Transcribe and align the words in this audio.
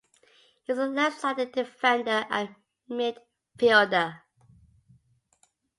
He 0.63 0.71
is 0.73 0.79
a 0.79 0.87
left-sided 0.87 1.51
defender 1.51 2.25
and 2.27 2.55
midfielder. 2.89 4.21